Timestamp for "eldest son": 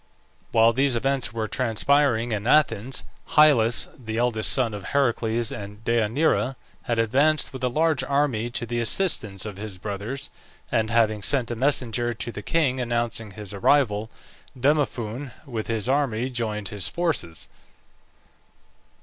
4.17-4.73